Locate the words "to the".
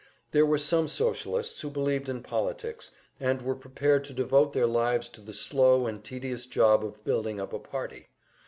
5.09-5.31